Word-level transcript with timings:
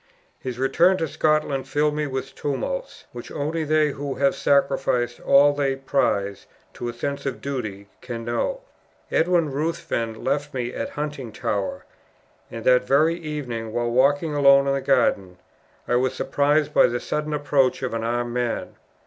His 0.39 0.57
return 0.57 0.97
to 0.97 1.07
Scotland 1.07 1.67
filled 1.67 1.93
me 1.93 2.07
with 2.07 2.33
tumults, 2.33 3.05
which 3.11 3.31
only 3.31 3.63
they 3.63 3.89
who 3.91 4.13
would 4.15 4.33
sacrifice 4.33 5.19
all 5.19 5.53
they 5.53 5.75
prize 5.75 6.47
to 6.73 6.89
a 6.89 6.93
sense 6.93 7.27
of 7.27 7.39
duty, 7.39 7.85
can 8.01 8.25
know. 8.25 8.61
Edwin 9.11 9.51
Ruthven 9.51 10.23
left 10.23 10.55
me 10.55 10.73
at 10.73 10.89
Huntingtower; 10.93 11.83
and, 12.49 12.63
that 12.65 12.83
very 12.87 13.13
evening, 13.13 13.73
while 13.73 13.91
walking 13.91 14.33
alone 14.33 14.65
in 14.65 14.73
the 14.73 14.81
garden, 14.81 15.37
I 15.87 15.97
was 15.97 16.15
surprised 16.15 16.73
by 16.73 16.87
the 16.87 16.99
sudden 16.99 17.31
approach 17.31 17.83
of 17.83 17.93
an 17.93 18.03
armed 18.03 18.33
man. 18.33 18.77